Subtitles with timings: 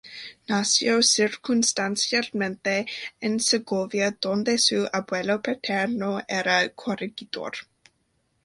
[0.47, 2.87] Nació circunstancialmente
[3.19, 7.51] en Segovia, donde su abuelo paterno era corregidor.